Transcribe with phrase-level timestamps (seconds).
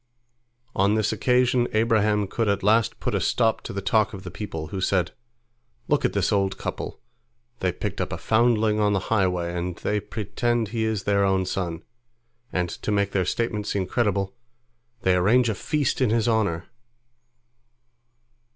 [0.75, 4.31] On this occasion Abraham could at last put a stop to the talk of the
[4.31, 5.11] people, who said,
[5.87, 6.99] "Look at this old couple!
[7.59, 11.45] They picked up a foundling on the highway, and they pretend he is their own
[11.45, 11.83] son,
[12.51, 14.33] and to make their statement seem credible,
[15.03, 16.65] they arrange a feast in his honor."